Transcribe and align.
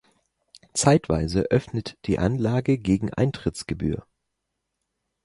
Zeitweise 0.73 1.51
öffnet 1.51 1.95
die 2.07 2.17
Anlage 2.17 2.79
gegen 2.79 3.13
Eintrittsgebühr. 3.13 4.07